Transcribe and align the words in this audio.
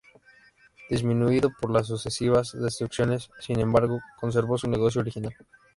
Disminuido 0.89 1.51
por 1.61 1.69
las 1.69 1.85
sucesivas 1.85 2.59
destrucciones, 2.59 3.29
sin 3.37 3.59
embargo, 3.59 3.99
conservó 4.19 4.57
su 4.57 4.67
negocio 4.67 5.01
original. 5.01 5.35